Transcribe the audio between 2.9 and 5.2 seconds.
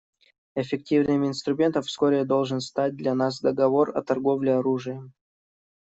для нас договор о торговле оружием.